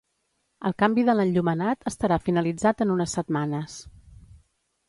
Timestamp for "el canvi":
0.69-1.03